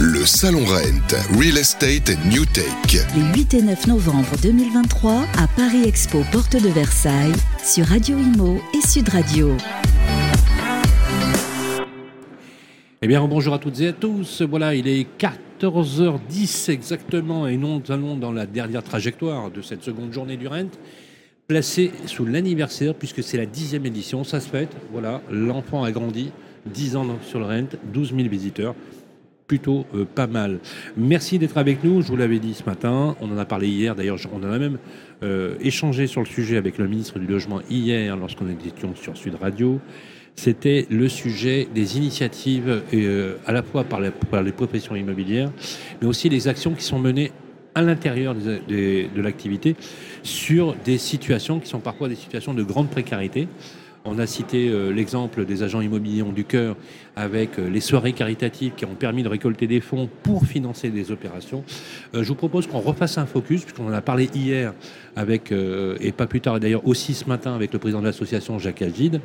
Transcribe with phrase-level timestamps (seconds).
[0.00, 3.04] Le Salon Rent, Real Estate New Take.
[3.16, 7.32] Les 8 et 9 novembre 2023 à Paris Expo, porte de Versailles,
[7.64, 9.56] sur Radio Imo et Sud Radio.
[13.02, 14.42] Eh bien, bonjour à toutes et à tous.
[14.42, 20.12] Voilà, il est 14h10 exactement et nous allons dans la dernière trajectoire de cette seconde
[20.12, 20.70] journée du Rent,
[21.48, 24.22] placée sous l'anniversaire puisque c'est la dixième édition.
[24.22, 24.76] Ça se fête.
[24.92, 26.30] Voilà, l'enfant a grandi.
[26.66, 28.74] 10 ans sur le Rent, 12 000 visiteurs.
[29.48, 30.58] Plutôt euh, pas mal.
[30.98, 32.02] Merci d'être avec nous.
[32.02, 33.16] Je vous l'avais dit ce matin.
[33.22, 33.96] On en a parlé hier.
[33.96, 34.76] D'ailleurs, on en a même
[35.22, 39.36] euh, échangé sur le sujet avec le ministre du Logement hier lorsqu'on était sur Sud
[39.40, 39.80] Radio
[40.36, 45.50] c'était le sujet des initiatives euh, à la fois par, les professions immobilières,
[46.00, 47.32] mais aussi les actions qui sont menées
[47.74, 49.74] à l'intérieur de l'activité
[50.22, 53.48] sur des situations qui sont parfois des situations de grande précarité.
[54.04, 56.76] On a cité l'exemple des agents immobiliers du cœur
[57.18, 61.10] avec euh, les soirées caritatives qui ont permis de récolter des fonds pour financer des
[61.10, 61.64] opérations.
[62.14, 64.72] Euh, je vous propose qu'on refasse un focus, puisqu'on en a parlé hier
[65.16, 68.82] avec, et pas plus tard d'ailleurs aussi ce matin avec le président de l'association Jacques
[68.82, 69.20] Agide.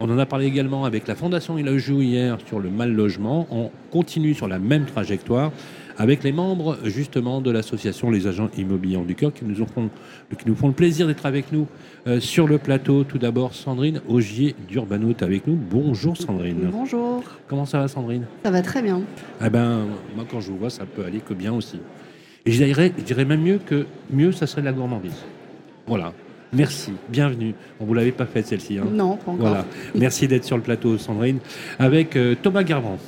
[0.00, 3.46] On en a parlé également avec la Fondation Il hier sur le mal logement.
[3.52, 5.52] On continue sur la même trajectoire
[5.98, 9.88] avec les membres justement de l'association Les Agents Immobiliers du Cœur qui nous, font,
[10.38, 11.66] qui nous font le plaisir d'être avec nous
[12.06, 13.04] euh, sur le plateau.
[13.04, 15.56] Tout d'abord, Sandrine Augier d'Urbanout avec nous.
[15.56, 16.68] Bonjour Sandrine.
[16.70, 17.24] Bonjour.
[17.48, 18.26] Comment ça va Sandrine?
[18.44, 19.02] Ça va très bien.
[19.44, 21.80] Eh ben, moi quand je vous vois, ça peut aller que bien aussi.
[22.44, 25.24] Et je dirais, je dirais même mieux que mieux, ça serait la gourmandise.
[25.86, 26.12] Voilà.
[26.52, 27.54] Merci, bienvenue.
[27.80, 28.78] On ne vous l'avait pas faite celle-ci.
[28.78, 29.46] Hein non, pas encore.
[29.48, 29.64] Voilà.
[29.94, 31.38] Merci d'être sur le plateau, Sandrine,
[31.78, 32.98] avec euh, Thomas Garbrand.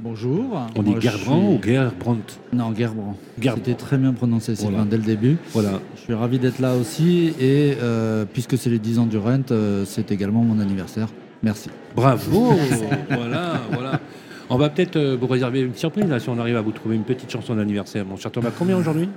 [0.00, 0.60] Bonjour.
[0.76, 3.16] On dit Gerbrand ou Gerbrandt Non, Gerbrand.
[3.40, 5.38] C'était très bien prononcé, Sylvain, dès le début.
[5.52, 5.80] Voilà.
[5.96, 7.32] Je suis ravi d'être là aussi.
[7.40, 11.08] Et euh, puisque c'est les 10 ans du Rent, euh, c'est également mon anniversaire.
[11.44, 11.68] Merci.
[11.94, 12.54] Bravo
[13.10, 14.00] Voilà, voilà.
[14.48, 16.96] On va peut-être euh, vous réserver une surprise là, si on arrive à vous trouver
[16.96, 18.04] une petite chanson d'anniversaire.
[18.04, 19.08] Mon cher Thomas, combien aujourd'hui?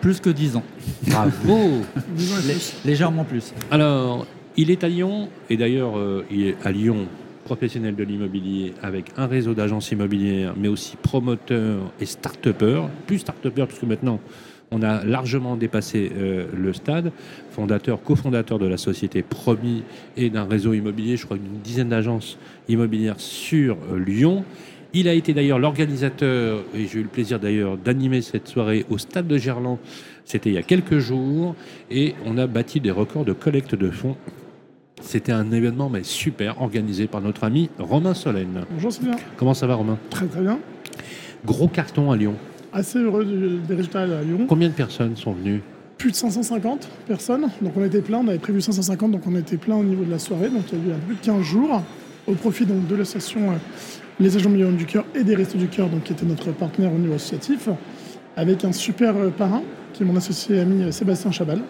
[0.00, 0.62] Plus que 10 ans.
[1.08, 1.82] Bravo
[2.84, 3.52] Légèrement plus.
[3.70, 5.94] Alors, il est à Lyon, et d'ailleurs,
[6.30, 7.08] il est à Lyon
[7.44, 13.66] professionnel de l'immobilier avec un réseau d'agences immobilières, mais aussi promoteurs et start-upers, plus start-upers
[13.66, 14.18] puisque maintenant
[14.70, 17.12] on a largement dépassé euh, le stade,
[17.50, 19.82] fondateur, cofondateur de la société Promis
[20.16, 22.38] et d'un réseau immobilier, je crois une dizaine d'agences
[22.68, 24.44] immobilières sur euh, Lyon.
[24.92, 28.98] Il a été d'ailleurs l'organisateur, et j'ai eu le plaisir d'ailleurs d'animer cette soirée au
[28.98, 29.78] stade de Gerland,
[30.24, 31.56] c'était il y a quelques jours,
[31.90, 34.16] et on a bâti des records de collecte de fonds
[35.04, 38.64] c'était un événement mais super organisé par notre ami Romain Solène.
[38.70, 39.16] Bonjour Sylvain.
[39.36, 39.98] Comment ça va Romain?
[40.10, 40.58] Très très bien.
[41.44, 42.34] Gros carton à Lyon.
[42.74, 44.46] Assez heureux des résultats à Lyon.
[44.48, 45.62] Combien de personnes sont venues
[45.96, 47.48] Plus de 550 personnes.
[47.62, 50.10] Donc on était plein, on avait prévu 550, donc on était plein au niveau de
[50.10, 50.48] la soirée.
[50.48, 51.82] Donc il y a eu un peu de 15 jours
[52.26, 53.54] au profit donc, de l'association euh,
[54.18, 56.92] Les Agents Millions du Cœur et des Restos du Cœur, donc, qui était notre partenaire
[56.92, 57.68] au niveau associatif,
[58.36, 61.60] avec un super euh, parrain qui est mon associé ami euh, Sébastien Chabal.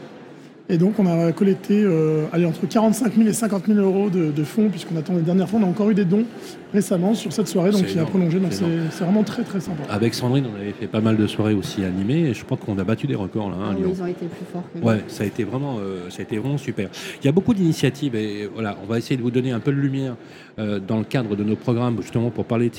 [0.70, 4.70] Et donc, on a collecté euh, entre 45 000 et 50 000 euros de, fonds,
[4.70, 5.60] puisqu'on attend les dernières fois.
[5.60, 6.24] On a encore eu des dons
[6.72, 8.40] récemment sur cette soirée, donc il a prolongé.
[8.40, 9.82] Donc, c'est vraiment très, très sympa.
[9.90, 12.78] Avec Sandrine, on avait fait pas mal de soirées aussi animées, et je crois qu'on
[12.78, 13.56] a battu des records là.
[13.60, 14.86] Hein, ah ils ont été plus forts que nous.
[14.86, 16.88] Ouais, ça a été vraiment, euh, ça a été vraiment super.
[17.22, 19.70] Il y a beaucoup d'initiatives, et voilà, on va essayer de vous donner un peu
[19.70, 20.16] de lumière
[20.58, 22.74] euh, dans le cadre de nos programmes, justement pour parler de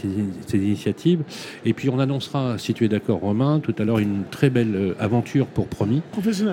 [0.47, 1.21] ces, initiatives.
[1.63, 4.95] Et puis, on annoncera, si tu es d'accord, Romain, tout à l'heure, une très belle
[4.99, 6.01] aventure pour Promis.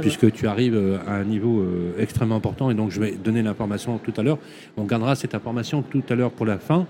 [0.01, 0.79] Puisque tu arrives
[1.09, 4.39] à niveau euh, extrêmement important et donc je vais donner l'information tout à l'heure.
[4.77, 6.87] On gardera cette information tout à l'heure pour la fin.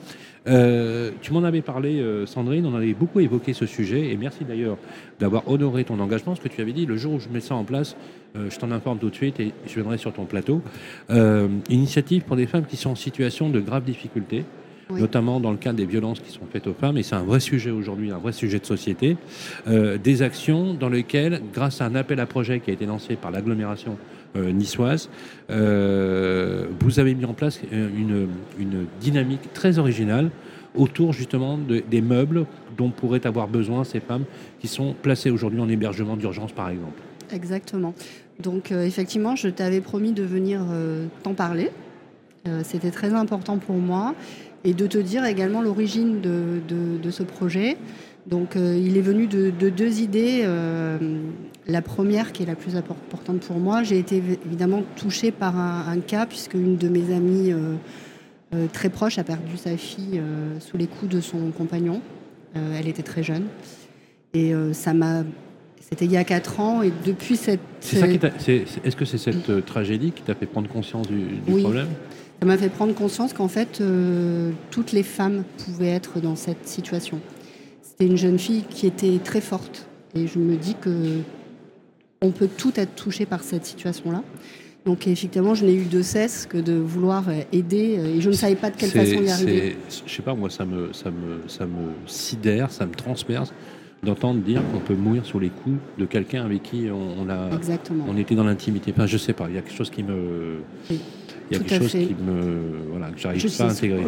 [0.49, 4.45] Euh, tu m'en avais parlé, euh, Sandrine, on avait beaucoup évoqué ce sujet et merci
[4.45, 4.77] d'ailleurs
[5.21, 7.55] d'avoir honoré ton engagement, ce que tu avais dit, le jour où je mets ça
[7.55, 7.97] en place,
[8.35, 10.63] je t'en informe tout de suite et je viendrai sur ton plateau.
[11.69, 14.45] initiative pour des femmes qui sont en situation de graves difficultés
[14.91, 17.41] notamment dans le cadre des violences qui sont faites aux femmes, et c'est un vrai
[17.41, 19.17] sujet aujourd'hui, un vrai sujet de société,
[19.67, 23.31] des actions dans lesquelles, grâce à un appel à projet qui a été lancé par
[23.31, 23.97] l'agglomération
[24.35, 25.11] niçoise,
[25.51, 28.29] euh, vous avez mis en place une,
[29.01, 30.31] dynamique très originale
[30.75, 32.47] autour justement des meubles
[32.79, 34.25] dont pourraient avoir besoin ces femmes
[34.61, 37.03] qui sont placées aujourd'hui en hébergement d'urgence par exemple.
[37.31, 37.95] Exactement.
[38.41, 40.63] Donc effectivement, je t'avais promis de venir
[41.23, 41.71] t'en parler.
[42.63, 44.15] C'était très important pour moi
[44.65, 47.77] et de te dire également l'origine de, ce projet.
[48.27, 50.43] Donc euh, il est venu de, deux idées.
[51.69, 55.57] Euh, la première, qui est la plus importante pour moi, j'ai été évidemment touchée par
[55.57, 60.21] un, cas, puisque une de mes amies euh, très proche a perdu sa fille
[60.61, 62.01] sous les coups de son compagnon.
[62.55, 63.45] elle était très jeune.
[64.35, 65.25] Et ça m'a
[65.81, 67.61] c'était il y a 4 ans et depuis cette.
[67.83, 71.63] Est-ce que c'est cette tragédie qui t'a fait prendre conscience du, du oui.
[71.63, 71.89] problème?
[72.43, 76.67] Ça m'a fait prendre conscience qu'en fait, euh, toutes les femmes pouvaient être dans cette
[76.67, 77.21] situation.
[77.83, 79.87] C'était une jeune fille qui était très forte.
[80.17, 81.21] Et je me dis que
[82.23, 84.23] on peut tout être touché par cette situation-là.
[84.85, 88.57] Donc effectivement, je n'ai eu de cesse que de vouloir aider et je ne savais
[88.57, 89.77] pas de quelle façon y arriver.
[90.07, 93.53] Je sais pas, moi, ça me, ça me, ça me sidère, ça me transperce
[94.03, 97.51] d'entendre dire qu'on peut mourir sous les coups de quelqu'un avec qui on, a,
[98.09, 98.93] on était dans l'intimité.
[98.93, 100.57] Enfin, je sais pas, il y a quelque chose qui me,
[100.91, 100.97] il
[101.53, 104.03] y a quelque chose qui me, voilà, que j'arrive pas à intégrer.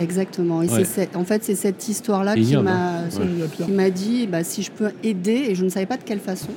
[0.00, 0.62] Exactement.
[0.62, 3.02] Et c'est en fait, c'est cette histoire-là qui m'a,
[3.64, 6.20] qui m'a dit, bah, si je peux aider, et je ne savais pas de quelle
[6.20, 6.50] façon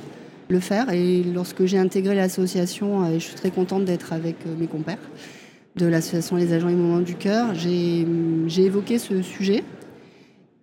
[0.48, 0.90] le faire.
[0.92, 4.98] Et lorsque j'ai intégré l'association, et je suis très contente d'être avec euh, mes compères
[5.76, 8.04] de l'association Les Agents et Moments du Cœur, j'ai
[8.58, 9.64] évoqué ce sujet.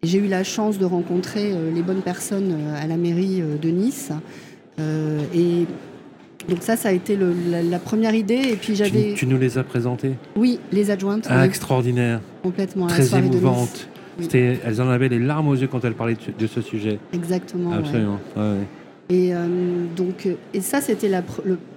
[0.03, 3.69] J'ai eu la chance de rencontrer euh, les bonnes personnes euh, à la mairie de
[3.69, 4.11] Nice.
[4.79, 5.65] et
[6.47, 8.41] donc ça, ça a été la, première idée.
[8.53, 9.13] Et puis j'avais.
[9.13, 10.13] Tu, nous les as présentées?
[10.35, 11.27] Oui, les adjointes.
[11.29, 12.21] Ah, extraordinaire.
[12.41, 12.87] Complètement.
[12.87, 13.89] Très émouvante.
[14.33, 16.99] Elles en avaient les larmes aux yeux quand elles parlaient de, ce sujet.
[17.13, 17.73] Exactement.
[17.73, 18.19] Absolument.
[19.09, 19.47] Et euh,
[19.95, 21.23] donc, euh, et ça, c'était la,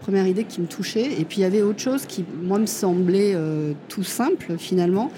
[0.00, 1.18] première idée qui me touchait.
[1.18, 5.10] Et puis, il y avait autre chose qui, moi, me semblait euh, tout simple, finalement.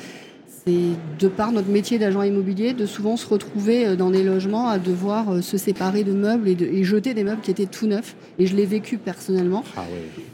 [0.65, 0.73] C'est,
[1.19, 5.43] de par notre métier d'agent immobilier, de souvent se retrouver dans des logements à devoir
[5.43, 8.15] se séparer de meubles et, de, jeter des meubles qui étaient tout neufs.
[8.39, 9.65] Et je l'ai vécu personnellement.
[9.77, 9.83] Ah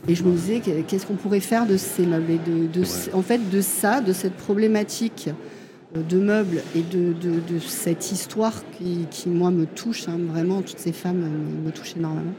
[0.06, 2.82] et je me disais, qu'est-ce qu'on pourrait faire de ces meubles Et de,
[3.14, 5.30] en fait, de ça, de cette problématique
[5.94, 7.14] de meubles et de,
[7.58, 10.08] cette histoire qui, moi, me touche.
[10.08, 11.28] Hein, vraiment, toutes ces femmes
[11.64, 12.32] me, touchent énormément.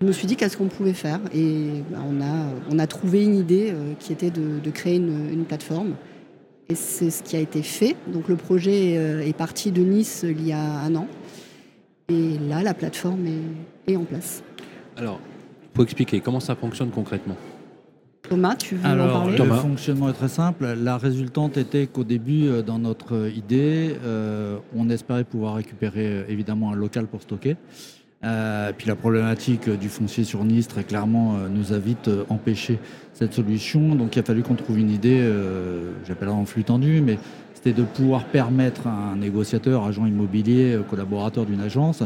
[0.00, 1.20] Je me suis dit qu'est-ce qu'on pouvait faire?
[1.34, 5.44] Et bah, on, a, on a trouvé une idée euh, qui était de, créer une,
[5.46, 5.94] plateforme.
[6.70, 7.96] Et c'est ce qui a été fait.
[8.06, 11.06] Donc le projet euh, est parti de Nice il y a un an.
[12.08, 13.26] Et là, la plateforme
[13.86, 14.42] est, en place.
[14.96, 15.20] Alors,
[15.74, 17.36] faut expliquer comment ça fonctionne concrètement?
[18.30, 20.64] Thomas, tu veux en parler Le fonctionnement est très simple.
[20.80, 26.24] La résultante était qu'au début, euh, dans notre idée, euh, on espérait pouvoir récupérer euh,
[26.28, 27.56] évidemment un local pour stocker.
[28.22, 32.78] puis la problématique du foncier sur Nice, très clairement, nous a vite empêché
[33.14, 33.96] cette solution.
[33.96, 35.28] Donc il a fallu qu'on trouve une idée,
[36.06, 37.18] j'appellerai en flux tendu, mais
[37.54, 42.02] c'était de pouvoir permettre à un négociateur, agent immobilier, collaborateur d'une agence,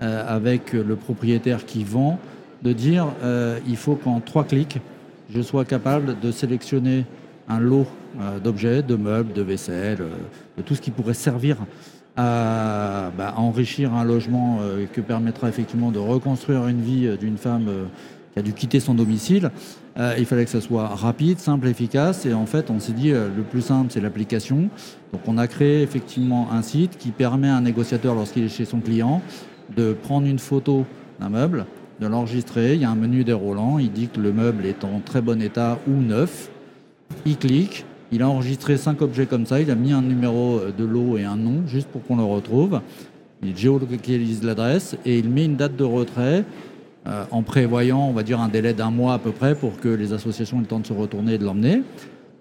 [0.00, 2.18] avec le propriétaire qui vend,
[2.62, 3.08] de dire
[3.68, 4.80] il faut qu'en trois clics,
[5.32, 7.04] je sois capable de sélectionner
[7.48, 7.86] un lot
[8.18, 10.10] euh, d'objets, de meubles, de vaisselle, euh,
[10.56, 11.56] de tout ce qui pourrait servir
[12.16, 17.68] à, bah, enrichir un logement euh, que permettra effectivement de reconstruire une vie d'une femme
[18.32, 19.50] qui a dû quitter son domicile.
[19.96, 22.26] il fallait que ça soit rapide, simple, efficace.
[22.26, 24.68] Et en fait, on s'est dit, le plus simple, c'est l'application.
[25.12, 28.64] Donc on a créé effectivement un site qui permet à un négociateur, lorsqu'il est chez
[28.64, 29.20] son client,
[29.76, 30.86] de prendre une photo
[31.18, 31.66] d'un meuble,
[32.00, 32.74] de l'enregistrer.
[32.74, 33.78] Il y a un menu déroulant.
[33.78, 36.50] Il dit que le meuble est en très bon état ou neuf.
[37.26, 37.84] Il clique.
[38.12, 39.60] Il a enregistré cinq objets comme ça.
[39.60, 42.80] Il a mis un numéro de lot et un nom juste pour qu'on le retrouve.
[43.42, 46.44] Il géolocalise l'adresse et il met une date de retrait
[47.06, 49.88] euh, en prévoyant, on va dire, un délai d'un mois à peu près pour que
[49.88, 51.82] les associations aient le temps de se retourner et de l'emmener.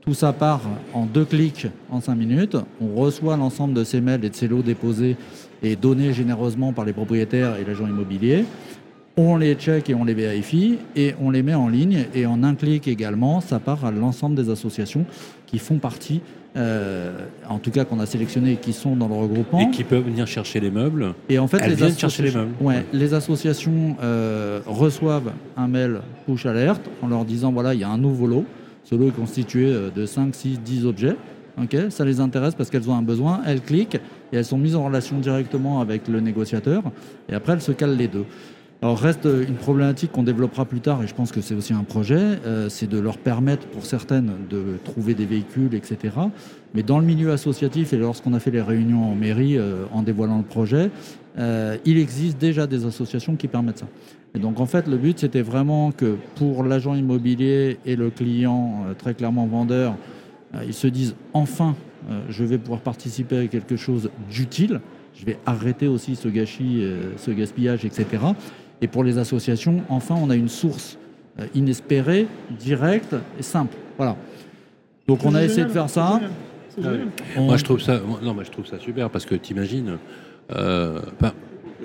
[0.02, 0.62] Tout ça part
[0.94, 2.58] en deux clics en cinq minutes.
[2.82, 5.16] On reçoit l'ensemble de ces mails et de ces lots déposés
[5.62, 8.46] et donnés généreusement par les propriétaires et l'agent immobilier
[9.20, 12.42] on les check et on les vérifie et on les met en ligne et en
[12.44, 15.06] un clic également, ça part à l'ensemble des associations
[15.46, 16.22] qui font partie,
[16.56, 17.12] euh,
[17.48, 19.60] en tout cas qu'on a sélectionné et qui sont dans le regroupement.
[19.60, 21.14] Et qui peuvent venir chercher les meubles.
[21.28, 22.54] Et en fait, les viennent chercher les meubles.
[22.62, 27.84] Ouais, Les associations euh, reçoivent un mail push alerte en leur disant voilà, il y
[27.84, 28.46] a un nouveau lot.
[28.86, 31.16] Ce lot est constitué euh, de 5, 6, 10 objets.
[31.90, 34.00] Ça les intéresse parce qu'elles ont un besoin, elles cliquent
[34.32, 36.84] et elles sont mises en relation directement avec le négociateur
[37.28, 38.26] et après elles se calent les deux.
[38.82, 41.84] Alors reste une problématique qu'on développera plus tard, et je pense que c'est aussi un
[41.84, 46.16] projet, euh, c'est de leur permettre pour certaines de trouver des véhicules, etc.
[46.74, 50.02] Mais dans le milieu associatif, et lorsqu'on a fait les réunions en mairie euh, en
[50.02, 50.92] dévoilant le projet,
[51.38, 53.88] euh, il existe déjà des associations qui permettent ça.
[54.34, 58.86] Et donc en fait, le but, c'était vraiment que pour l'agent immobilier et le client,
[58.98, 59.96] très clairement vendeur,
[60.66, 61.76] ils se disent enfin,
[62.30, 64.80] je vais pouvoir participer à quelque chose d'utile
[65.20, 66.82] je vais arrêter aussi ce gâchis,
[67.18, 68.06] ce gaspillage, etc.
[68.82, 70.98] Et pour les associations, enfin, on a une source
[71.40, 73.76] euh, inespérée, directe et simple.
[73.98, 74.16] Voilà.
[75.08, 76.20] Donc on a essayé de faire ça.
[77.38, 79.98] Moi, je trouve ça, non, moi, je trouve ça super parce que tu imagines,
[80.56, 81.00] euh,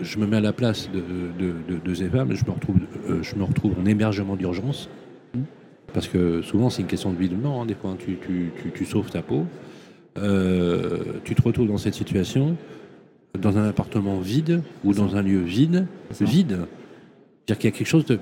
[0.00, 2.76] je me mets à la place de, de, femmes, je me retrouve,
[3.08, 4.88] euh, je me retrouve en hébergement d'urgence.
[5.92, 7.62] Parce que souvent, c'est une question de vie de mort.
[7.62, 7.66] Hein.
[7.66, 9.46] Des fois, hein, tu, tu, tu, sauves ta peau.
[10.16, 12.56] tu te retrouves dans cette situation,
[13.38, 15.86] dans un appartement vide ou dans un lieu vide,
[16.20, 16.58] vide.
[17.46, 18.18] C'est-à-dire qu'il y a quelque chose de.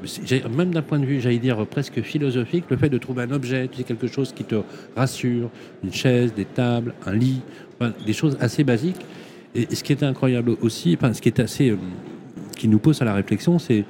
[0.49, 3.69] Même d'un point de vue, j'allais dire, presque philosophique, le fait de trouver un objet,
[3.69, 4.57] tu sais, quelque chose qui te
[4.97, 5.49] rassure,
[5.85, 7.41] une chaise, des tables, un lit,
[8.05, 9.07] des choses assez basiques.
[9.55, 11.77] Et ce qui est incroyable aussi, enfin, ce qui est assez, euh,
[12.57, 13.85] qui nous pose à la réflexion, c'est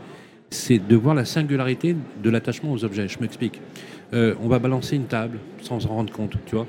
[0.51, 3.09] c'est de voir la singularité de l'attachement aux objets.
[3.09, 3.61] Je m'explique.
[4.12, 6.67] Euh, on va balancer une table sans s'en rendre compte, tu vois.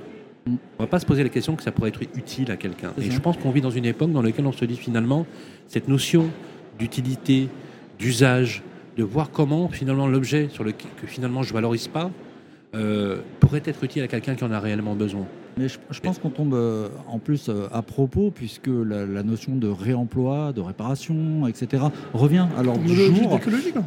[0.48, 2.94] On va pas se poser la question que ça pourrait être utile à quelqu'un.
[2.98, 3.12] Et ça.
[3.12, 5.26] je pense qu'on vit dans une époque dans laquelle on se dit finalement
[5.68, 6.30] cette notion
[6.80, 7.50] d'utilité,
[8.00, 8.62] d'usage,
[8.98, 12.12] de voir comment finalement l'objet sur le que finalement je valorise pas
[12.76, 15.26] euh, pourrait être utile à quelqu'un qui en a réellement besoin.
[15.58, 19.24] Mais je, je pense qu'on tombe euh, en plus euh, à propos, puisque la, la
[19.24, 21.84] notion de réemploi, de réparation, etc.,
[22.14, 23.40] revient à l'ordre du jour.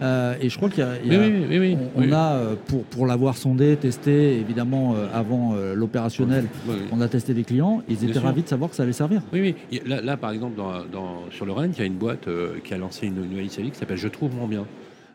[0.03, 2.35] Euh, et je crois qu'il y a, il y a- oui, oui, oui, on, a,
[2.35, 6.87] euh, pour, pour l'avoir sondé, testé, évidemment, euh, avant euh, l'opérationnel, Oui, oui.
[6.93, 9.23] on a testé des clients, ils étaient ravis de savoir que ça allait servir.
[9.33, 9.81] Oui, oui.
[9.87, 12.55] Là, là, par exemple, dans, dans- sur le Rennes, il y a une boîte euh,
[12.63, 14.65] qui a lancé une nouvelle initiative qui s'appelle Je trouve mon bien.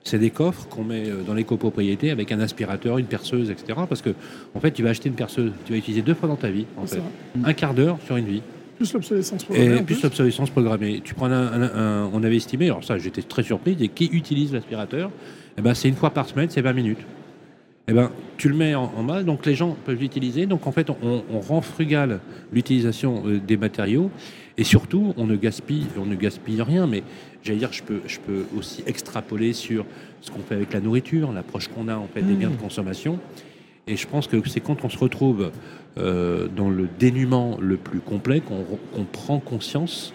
[0.03, 3.79] C'est des coffres qu'on met euh, dans les copropriétés avec un aspirateur, une perceuse, etc.
[3.88, 4.10] Parce que,
[4.55, 6.65] en fait, tu vas acheter une perceuse, tu vas utiliser deux fois dans ta vie,
[6.77, 7.01] en C'est fait.
[7.01, 7.48] ça.
[7.48, 8.41] Un quart d'heure sur une vie.
[8.77, 9.67] Plus l'obsolescence programmée.
[9.75, 10.03] Et plus plus.
[10.03, 11.01] l'obsolescence programmée.
[11.03, 14.05] Tu prends un, un- un- on avait estimé, alors ça, j'étais très surpris, et qui
[14.12, 15.12] utilise l'aspirateur
[15.58, 16.98] Eh ben, c'est une fois par semaine, c'est 20 minutes.
[17.88, 20.48] Eh ben, tu le mets en, en main, donc les gens peuvent l'utiliser.
[20.48, 24.10] Donc en fait, on, on rend frugal l'utilisation euh, des matériaux
[24.62, 26.86] et surtout, on ne gaspille, on ne gaspille rien.
[26.86, 27.01] Mais
[27.41, 29.88] j'allais dire, je peux, je peux aussi extrapoler sur
[30.22, 33.18] ce qu'on fait avec la nourriture, l'approche qu'on a en fait des biens de consommation.
[33.88, 35.51] Et je pense que c'est quand on se retrouve
[35.98, 38.63] euh, dans le dénuement le plus complet qu'on
[38.94, 40.13] qu'on prend conscience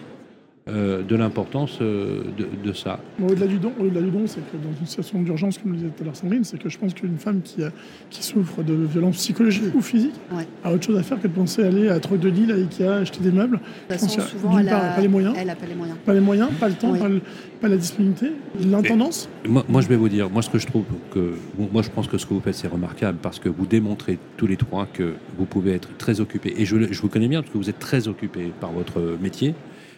[0.69, 2.99] euh, de l'importance euh, de, de ça.
[3.19, 5.77] Bon, au-delà du don, au-delà du don, c'est que dans une situation d'urgence, comme le
[5.77, 7.71] disait tout à l'heure Sandrine, c'est que je pense qu'une femme qui, a-
[8.09, 10.45] qui souffre de violences psychologiques ou physiques Ouais.
[10.63, 12.87] a autre chose à faire que de penser aller à Troc de Lille, à Ikea,
[13.01, 13.57] acheter des meubles.
[13.89, 15.35] De toute façon, souvent, elle part, a pas les moyens.
[15.37, 15.97] Elle a pas les moyens.
[16.05, 16.99] Pas les moyens, pas le temps, Oui.
[16.99, 17.21] pas, le-
[17.61, 19.29] pas la disponibilité, l'intendance.
[19.47, 21.33] Moi, moi, je vais vous dire, moi, ce que je trouve que,
[21.71, 24.47] moi, je pense que ce que vous faites, c'est remarquable parce que vous démontrez tous
[24.47, 26.53] les trois que vous pouvez être très occupés.
[26.57, 29.55] Et je, je vous connais bien parce que vous êtes très occupés par votre métier.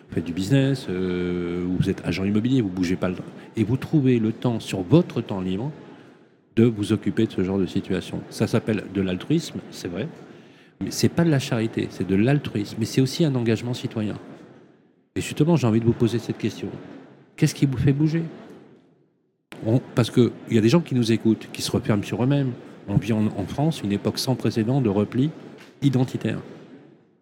[0.09, 3.23] Vous faites du business, euh, vous êtes agent immobilier, vous bougez pas le temps.
[3.55, 5.71] Et vous trouvez le temps, sur votre temps libre,
[6.55, 8.21] de vous occuper de ce genre de situation.
[8.31, 10.07] Ça s'appelle de l'altruisme, c'est vrai.
[10.81, 12.77] Mais c'est pas de la charité, c'est de l'altruisme.
[12.79, 14.15] Mais c'est aussi un engagement citoyen.
[15.15, 16.69] Et justement, j'ai envie de vous poser cette question.
[17.35, 18.23] Qu'est-ce qui vous fait bouger?
[19.93, 22.53] Parce qu'il y a des gens qui nous écoutent, qui se referment sur eux-mêmes.
[22.87, 25.29] On vit en France une époque sans précédent de repli
[25.81, 26.39] identitaire,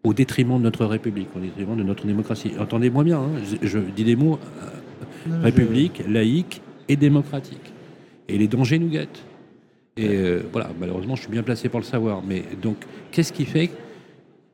[0.08, 2.54] au détriment de notre République, au détriment de notre démocratie.
[2.58, 7.74] Entendez-moi bien, hein, je, je dis des mots euh, République, laïque et démocratique.
[8.30, 9.24] Et les dangers nous guettent.
[9.98, 12.22] Et euh, voilà, malheureusement, je suis bien placé pour le savoir.
[12.26, 12.78] Mais donc,
[13.12, 13.70] qu'est-ce qui fait,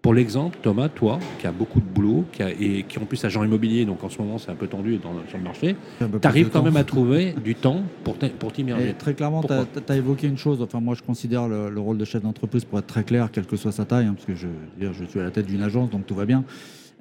[0.04, 3.24] pour l'exemple, Thomas, toi, qui a beaucoup de boulot, qui a, et qui en plus
[3.24, 6.28] agent immobilier, donc en ce moment c'est un peu tendu dans, sur le marché, tu
[6.28, 6.66] arrives quand temps.
[6.66, 8.90] même à trouver du temps pour pour t'immerger.
[8.90, 10.62] Et très clairement, tu as, évoqué une chose.
[10.62, 13.46] Enfin, moi, je considère le, le rôle de chef d'entreprise pour être très clair, quelle
[13.46, 16.06] que soit sa taille, hein, parce que je, suis à la tête d'une agence, donc
[16.06, 16.44] tout va bien.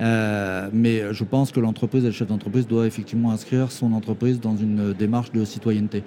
[0.01, 4.41] Euh, mais je pense que l'entreprise et le chef d'entreprise doit effectivement inscrire son entreprise
[4.41, 6.05] dans une démarche de citoyenneté.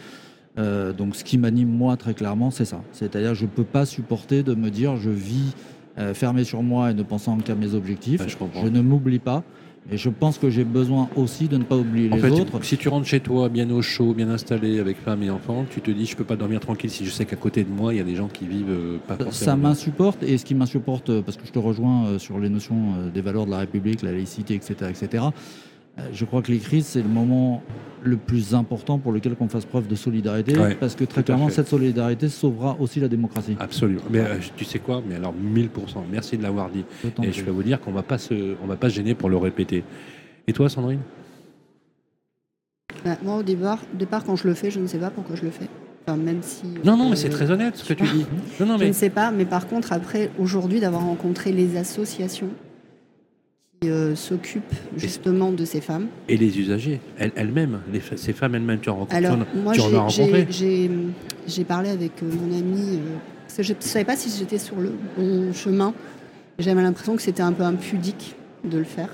[0.57, 2.81] Euh, donc, ce qui m'anime moi très clairement, c'est ça.
[2.93, 5.53] C'est-à-dire, je ne peux pas supporter de me dire je vis
[5.97, 8.21] euh, fermé sur moi et ne pensant qu'à mes objectifs.
[8.21, 9.43] Ouais, je ne m'oublie pas.
[9.91, 12.63] Et je pense que j'ai besoin aussi de ne pas oublier En les fait, autres.
[12.63, 15.79] si tu rentres chez toi bien au chaud, bien installé, avec femme et enfant, tu
[15.79, 17.97] te dis je peux pas dormir tranquille si je sais qu'à côté de moi il
[17.97, 19.51] y a des gens qui vivent euh, pas forcément.
[19.51, 22.49] Ça m'insupporte et ce qui m'insupporte, euh, parce que je te rejoins euh, sur les
[22.49, 25.23] notions des valeurs de la République, la laïcité, etc., etc.
[25.99, 27.61] euh, Je crois que les crises, c'est le moment
[28.03, 31.49] le plus important pour lequel qu'on fasse preuve de solidarité, Ouais, parce que très clairement,
[31.49, 33.55] cette solidarité sauvera aussi la démocratie.
[33.59, 34.01] Absolument.
[34.09, 35.01] Mais euh, tu sais quoi?
[35.07, 35.69] Mais alors 1000%.
[36.11, 36.85] Merci de l'avoir dit.
[37.23, 39.29] Et je vais vous dire qu'on va pas se, on va pas se gêner pour
[39.29, 39.83] le répéter.
[40.47, 40.99] Et toi, Sandrine?
[43.03, 45.35] Bah, moi, au départ, au départ, quand je le fais, je ne sais pas pourquoi
[45.35, 45.67] je le fais.
[46.07, 46.67] Enfin, même si.
[46.83, 48.25] Non, non, mais euh, c'est très honnête ce que tu dis.
[48.59, 52.49] Non, non, Je ne sais pas, mais par contre, après, aujourd'hui, d'avoir rencontré les associations
[53.81, 54.63] qui euh, s'occupent
[54.97, 56.07] justement de ces femmes.
[56.29, 57.81] et les usagers, elles- elles-mêmes,
[58.15, 59.15] ces femmes elles-mêmes, tu en rencontres.
[59.15, 62.99] Alors, moi, j'ai- parlé avec euh, mon ami, euh,
[63.43, 65.93] parce que je ne savais pas si j'étais sur le bon chemin.
[66.59, 69.09] J'avais l'impression que c'était un peu impudique de le faire.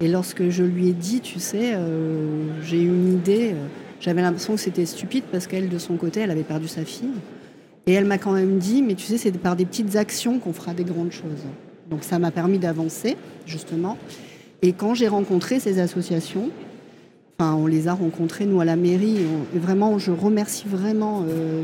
[0.00, 3.66] Et lorsque je lui ai dit, tu sais, euh, j'ai eu une idée, euh,
[4.00, 7.08] j'avais l'impression que c'était stupide parce qu'elle, de son côté, elle avait perdu sa fille.
[7.86, 10.52] Et elle m'a quand même dit, mais tu sais, c'est par des petites actions qu'on
[10.52, 11.44] fera des grandes choses.
[11.92, 13.98] Donc ça m'a permis d'avancer, justement.
[14.62, 16.48] Et quand j'ai rencontré ces associations,
[17.38, 19.18] enfin, on les a rencontrées, nous, à la mairie,
[19.54, 21.62] et vraiment, je remercie vraiment euh,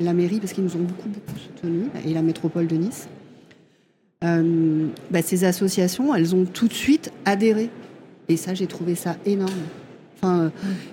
[0.00, 3.06] la mairie parce qu'ils nous ont beaucoup, beaucoup soutenus, et la métropole de Nice.
[4.24, 7.68] Euh, bah, ces associations, elles ont tout de suite adhéré.
[8.30, 9.50] Et ça, j'ai trouvé ça énorme.
[10.22, 10.48] Enfin, euh,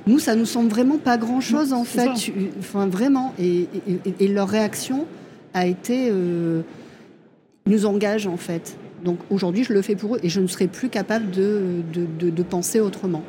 [0.07, 1.99] nous, ça nous semble vraiment pas grand-chose, en fait.
[2.17, 2.31] ça.
[2.59, 3.33] Enfin, vraiment.
[3.39, 5.05] Et, et- et- et leur réaction
[5.53, 6.09] a été...
[7.65, 8.75] nous engage, en fait.
[9.03, 11.61] Donc aujourd'hui, je le fais pour eux et je ne serai plus capable de,
[11.93, 13.23] de, de- de penser autrement.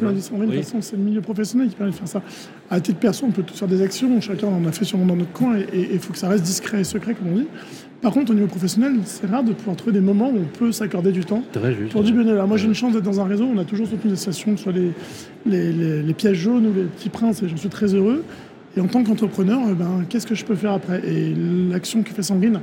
[0.00, 0.14] De Oui.
[0.22, 2.22] toute façon, c'est le milieu professionnel qui permet de faire ça.
[2.70, 5.16] À titre perso, on peut tous faire des actions, chacun en a fait sûrement dans
[5.16, 7.46] notre coin, et il faut que ça reste discret et secret, comme on dit.
[8.00, 10.72] Par contre, au niveau professionnel, c'est rare de pouvoir trouver des moments où on peut
[10.72, 11.92] s'accorder du temps Très juste.
[11.92, 12.46] pour du bénévolat.
[12.46, 14.56] Moi, j'ai une chance d'être dans un réseau, on a toujours soutenu des associations, que
[14.56, 14.92] ce soit les,
[15.44, 18.24] les, les- les pièges jaunes ou les petits princes, et j'en suis très heureux.
[18.78, 21.06] Et en tant qu'entrepreneur, eh ben, qu'est-ce que je peux faire après?
[21.06, 21.34] Et
[21.70, 22.60] l'action que fait Sandrine,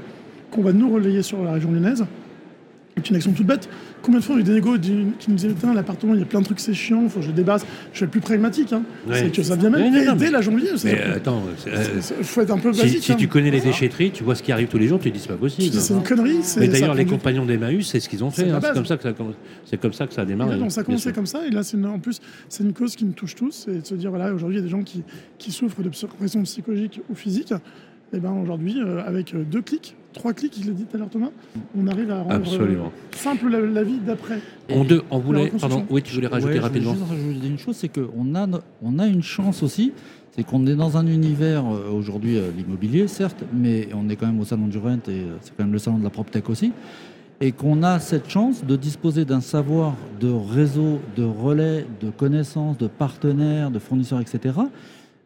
[0.52, 2.06] qu'on va nous relayer sur la région lyonnaise,
[2.98, 3.70] est une action toute bête.
[4.02, 6.26] Combien de fois on a eu des négos qui nous disaient l'appartement, il y a
[6.26, 7.66] plein de trucs, c'est chiant, faut que je débarrasse.
[7.94, 8.74] Je suis le plus pragmatique.
[8.74, 8.84] Hein.
[9.08, 9.20] Ouais.
[9.20, 10.70] C'est que ça vient même non, non, mais- la janvier.
[10.84, 13.04] Mais euh, attends, c'est, euh, Il faut être un peu si, basique.
[13.04, 13.16] si hein.
[13.18, 15.22] tu connais les déchetteries, tu vois ce qui arrive tous les jours, tu te dis
[15.22, 15.74] c'est pas possible.
[15.74, 16.40] C'est une connerie.
[16.42, 18.52] c'est- Mais d'ailleurs, les compagnons d'Emmaüs, c'est ce qu'ils ont C'est fait.
[18.52, 18.60] hein.
[18.62, 19.14] C'est comme ça que ça,
[19.66, 20.52] c'est comme ça que ça a démarré.
[20.52, 22.74] là, donc ça a commencé comme ça, et là, c'est une- en plus, c'est une
[22.74, 24.72] cause qui nous touche tous, et de se dire, voilà, aujourd'hui, il y a des
[24.72, 25.04] gens qui,
[25.38, 27.54] qui souffrent de pression psychologique ou physique.
[28.12, 31.00] Et ben aujourd'hui, euh, avec euh, deux clics, trois clics, il l'a dit tout à
[31.00, 31.30] l'heure Thomas,
[31.78, 32.86] on arrive à rendre Absolument.
[32.86, 34.40] euh, simple la, la vie d'après.
[34.70, 35.52] On, deux, on voulait.
[35.60, 36.94] Pardon, oui, tu voulais rajouter Ouais, je voulais rapidement.
[36.94, 38.48] juste rajouter une chose, c'est qu'on a,
[38.82, 39.94] on a une chance aussi,
[40.36, 44.28] c'est qu'on est dans un univers euh, aujourd'hui, euh, l'immobilier certes, mais on est quand
[44.28, 46.72] même au salon du rent et c'est quand même le salon de la PropTech aussi,
[47.42, 52.78] et qu'on a cette chance de disposer d'un savoir de réseau, de relais, de connaissances,
[52.78, 54.56] de partenaires, de fournisseurs, etc.,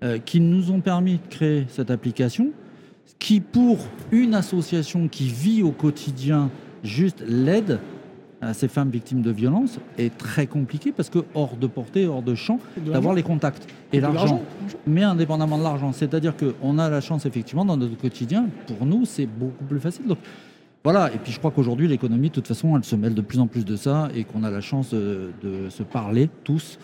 [0.04, 2.50] euh, qui nous ont permis de créer cette application
[3.20, 3.80] qui, pour
[4.12, 6.50] une association qui vit au quotidien
[6.84, 7.80] juste l'aide
[8.42, 12.22] à ces femmes victimes de violences, est très compliqué parce que hors de portée, hors
[12.22, 14.42] de champ, d'avoir les contacts et l'argent.
[14.86, 19.06] Mais indépendamment de l'argent, c'est-à-dire qu'on a la chance effectivement dans notre quotidien, pour nous
[19.06, 20.08] c'est beaucoup plus facile.
[20.08, 20.18] Donc
[20.84, 23.40] voilà, et puis je crois qu'aujourd'hui l'économie de toute façon elle se mêle de plus
[23.40, 26.78] en plus de ça et qu'on a la chance euh, de se parler tous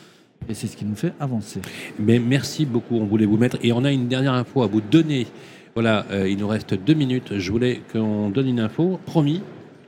[0.48, 1.62] et c'est ce qui nous fait avancer.
[2.00, 3.58] Mais merci beaucoup, on voulait vous mettre.
[3.62, 5.28] Et on a une dernière info à vous donner.
[5.76, 7.38] Voilà, euh, il nous reste deux minutes.
[7.38, 9.00] Je voulais qu'on donne une info.
[9.06, 9.42] Promis,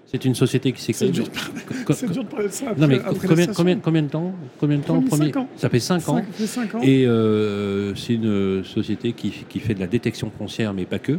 [0.05, 1.07] c'est une société qui s'est créée.
[1.93, 3.53] c'est dur de parler de ça après, Non, mais après la combien, station.
[3.55, 5.47] combien, combien de temps Combien de temps Premier- cinq ans.
[5.55, 6.15] Ça fait 5 ans.
[6.17, 6.79] Cinq- ça fait cinq ans.
[6.83, 11.17] Et euh, c'est une société qui, qui fait de la détection foncière, mais pas que,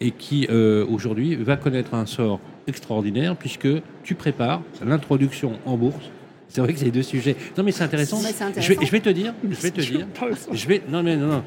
[0.00, 3.68] et qui euh, aujourd'hui va connaître un sort extraordinaire puisque
[4.04, 6.10] tu prépares l'introduction en bourse.
[6.48, 7.34] C'est vrai que c'est deux sujets.
[7.56, 8.18] Non, mais c'est intéressant.
[8.18, 8.82] Je, vais, intéressant.
[8.84, 10.06] je vais te dire, je vais te dire,
[10.52, 11.42] je vais, non mais non, non,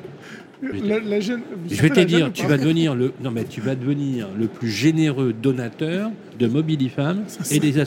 [0.61, 3.43] La- la gêne- vous je vais te dire, ou tu vas devenir le, non mais
[3.43, 7.79] tu vas devenir le plus généreux donateur de Mobilifam et, des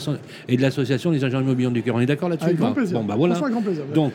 [0.47, 1.95] et de l'association des agents immobiliers du cœur.
[1.95, 2.99] On est d'accord là-dessus Avec grand plaisir.
[2.99, 3.35] Bon bah voilà.
[3.35, 3.83] Grand plaisir.
[3.93, 4.13] Donc,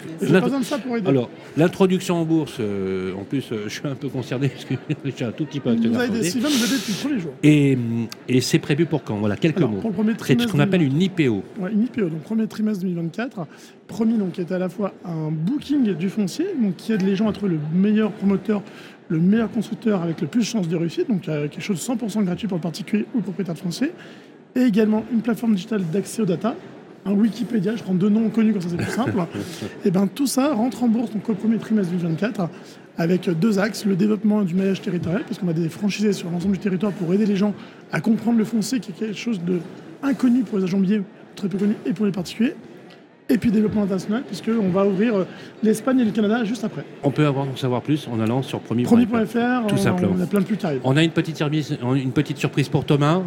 [0.63, 1.09] ça pour aider.
[1.09, 4.75] alors, l'introduction en bourse, euh, en plus, euh, je suis un peu concerné parce que
[5.05, 6.29] je suis un tout petit peu il nous a acteur aidé.
[6.31, 7.33] Sylvain nous a aidé depuis le premier jour.
[7.43, 7.79] Et,
[8.29, 9.17] et c'est prévu pour quand?
[9.19, 9.81] Voilà, quelques Alors, mots.
[9.81, 11.43] pour le premier C'est ce qu'on appelle une IPO.
[11.61, 13.47] Ouais, une IPO, donc premier trimestre 2024.
[13.87, 17.17] Promis, donc, qui est à la fois un booking du foncier, donc qui aide les
[17.17, 18.44] gens à trouver le meilleur promoteur,
[19.09, 21.95] le meilleur constructeur avec le plus de chances de réussite, donc euh, quelque chose de
[21.95, 23.93] 100% gratuit pour le particulier ou le propriétaire foncier.
[24.57, 26.55] Et également une plateforme digitale d'accès aux data,
[27.05, 29.19] un Wikipédia, je prends deux noms connus comme ça c'est plus simple.
[29.85, 32.49] et bien tout ça rentre en bourse donc au premier trimestre 2024
[32.97, 36.55] avec deux axes, le développement du maillage territorial, parce qu'on a des franchisés sur l'ensemble
[36.55, 37.53] du territoire pour aider les gens
[37.93, 39.59] à comprendre le foncier qui est quelque chose de
[40.03, 41.03] inconnu pour les agents immobiliers,
[41.35, 42.55] très peu connu, et pour les particuliers.
[43.31, 45.27] Et puis développement international, puisqu'on va ouvrir euh,
[45.63, 46.85] l'Espagne et le Canada juste après.
[47.03, 48.83] On peut avoir en savoir plus en allant sur premier.
[48.83, 50.15] Promis.fr, Tout on, simplement.
[50.19, 50.81] on a plein de pubs qui arrivent.
[50.85, 53.23] On a une petite, surprise, une petite surprise pour Thomas.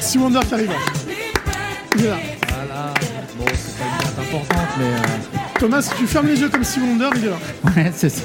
[0.00, 0.70] Si Wonder qui arrive.
[1.96, 2.16] Il est là.
[2.48, 2.94] Voilà,
[3.38, 6.80] bon c'est pas une date importante mais Thomas, si tu fermes les yeux comme si
[6.80, 7.36] Wonder, il est là.
[7.66, 8.24] euh, ouais, c'est ça.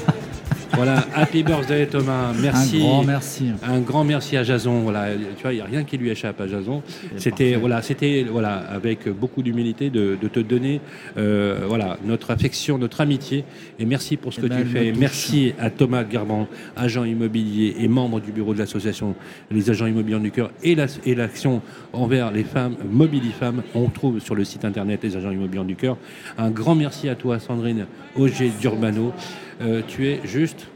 [0.76, 2.32] Voilà, happy birthday Thomas.
[2.40, 2.76] Merci.
[2.76, 3.44] Un grand merci.
[3.66, 4.80] Un grand merci à Jason.
[4.80, 6.82] Voilà, tu vois, il n'y a rien qui lui échappe à Jason.
[7.16, 10.80] C'était voilà, c'était voilà, avec beaucoup d'humilité de, de te donner
[11.16, 13.44] euh, voilà notre affection, notre amitié
[13.78, 14.92] et merci pour ce Eh que ben, tu fais.
[14.92, 19.14] Merci à Thomas Garban, agent immobilier et membre du bureau de l'association
[19.50, 23.62] Les agents immobiliers du cœur et la- et l'action envers les femmes Mobilifemmes.
[23.74, 25.96] On trouve sur le site internet Les agents immobiliers du cœur.
[26.38, 29.12] Un grand merci à toi Sandrine Auger d'Urbano.
[29.60, 30.66] Euh, tu es juste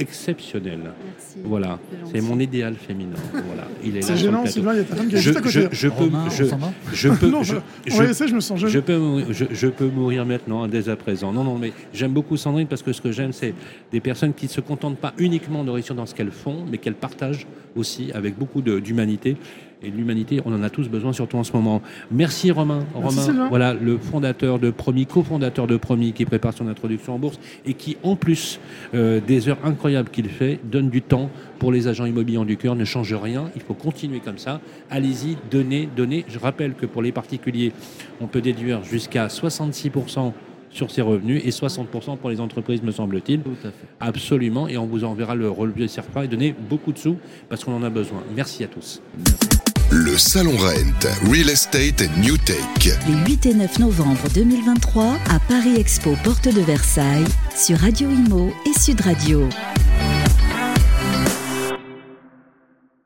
[0.00, 0.80] exceptionnelle.
[0.82, 1.36] Merci.
[1.44, 1.78] Voilà,
[2.12, 3.14] C'est mon idéal féminin.
[3.32, 4.46] Voilà, il est là C'est sur le gênant.
[4.46, 5.52] Sylvain, il y a ta femme qui est Je, juste à côté.
[5.70, 6.24] je, je peux, Romain,
[6.92, 8.70] je, peux, non, je, on je- va laisser, je me sens jeune.
[8.70, 11.32] je peux, mourir- je, je peux mourir maintenant, dès à présent.
[11.32, 13.54] Non, non, mais j'aime beaucoup Sandrine parce que ce que j'aime, c'est
[13.92, 16.78] des personnes qui ne se contentent pas uniquement de réussir dans ce qu'elles font, mais
[16.78, 19.36] qu'elles partagent aussi avec beaucoup d'humanité.
[19.82, 21.82] Et l'humanité, on en a tous besoin, surtout en ce moment.
[22.10, 22.84] Merci Romain.
[22.94, 23.48] Merci, Romain, Sylvain.
[23.48, 27.74] voilà le fondateur de Promis, cofondateur de Promis, qui prépare son introduction en bourse et
[27.74, 28.60] qui, en plus
[28.94, 32.74] euh, des heures incroyables qu'il fait, donne du temps pour les agents immobiliers du cœur.
[32.76, 33.50] Ne change rien.
[33.54, 34.60] Il faut continuer comme ça.
[34.90, 36.24] Allez-y, donnez, donnez.
[36.28, 37.72] Je rappelle que pour les particuliers,
[38.20, 40.32] on peut déduire jusqu'à 66%
[40.74, 43.40] sur ses revenus et 60% pour les entreprises, me semble-t-il.
[43.40, 43.86] Tout à fait.
[44.00, 44.68] Absolument.
[44.68, 47.16] Et on vous enverra le relevé CERFRA et donner beaucoup de sous
[47.48, 48.22] parce qu'on en a besoin.
[48.36, 49.00] Merci à tous.
[49.90, 52.90] Le Salon Rent, Real Estate and New Take.
[53.06, 58.52] Les 8 et 9 novembre 2023 à Paris Expo, porte de Versailles, sur Radio Imo
[58.66, 59.48] et Sud Radio.